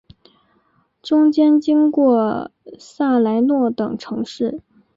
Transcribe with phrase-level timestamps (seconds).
[1.03, 4.59] 中间经过萨莱诺等城市。